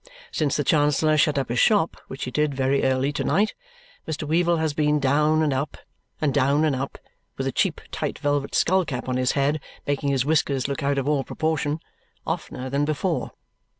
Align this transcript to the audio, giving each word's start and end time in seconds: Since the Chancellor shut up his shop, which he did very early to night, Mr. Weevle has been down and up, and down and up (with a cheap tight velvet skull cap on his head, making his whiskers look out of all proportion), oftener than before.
Since 0.31 0.57
the 0.57 0.63
Chancellor 0.63 1.15
shut 1.15 1.37
up 1.37 1.49
his 1.49 1.59
shop, 1.59 1.95
which 2.07 2.23
he 2.23 2.31
did 2.31 2.55
very 2.55 2.83
early 2.83 3.13
to 3.13 3.23
night, 3.23 3.53
Mr. 4.07 4.27
Weevle 4.27 4.57
has 4.57 4.73
been 4.73 4.99
down 4.99 5.43
and 5.43 5.53
up, 5.53 5.77
and 6.19 6.33
down 6.33 6.65
and 6.65 6.75
up 6.75 6.97
(with 7.37 7.45
a 7.45 7.51
cheap 7.51 7.79
tight 7.91 8.17
velvet 8.17 8.55
skull 8.55 8.83
cap 8.83 9.07
on 9.07 9.17
his 9.17 9.33
head, 9.33 9.59
making 9.85 10.09
his 10.09 10.25
whiskers 10.25 10.67
look 10.67 10.81
out 10.81 10.97
of 10.97 11.07
all 11.07 11.23
proportion), 11.23 11.79
oftener 12.25 12.67
than 12.67 12.83
before. 12.83 13.33